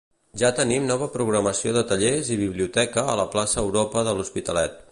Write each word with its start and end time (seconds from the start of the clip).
Ja 0.41 0.49
tenim 0.59 0.85
nova 0.91 1.09
programació 1.17 1.75
de 1.75 1.83
tallers 1.91 2.31
i 2.35 2.37
biblioteca 2.41 3.03
a 3.13 3.19
la 3.21 3.27
Plaça 3.35 3.61
Europa 3.65 4.05
de 4.09 4.17
l'Hospitalet. 4.21 4.81